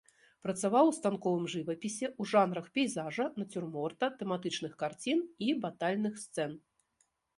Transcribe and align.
Працаваў 0.45 0.85
у 0.91 0.93
станковым 0.99 1.43
жывапісе, 1.55 2.09
у 2.23 2.27
жанрах 2.31 2.71
пейзажа, 2.77 3.25
нацюрморта, 3.41 4.05
тэматычных 4.23 4.73
карцін 4.83 5.19
і 5.49 5.55
батальных 5.67 6.13
сцэн. 6.27 6.51